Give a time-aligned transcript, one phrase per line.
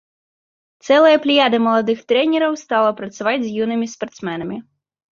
[0.87, 4.57] Цэлая плеяда маладых трэнераў стала працаваць з юнымі спартсменамі.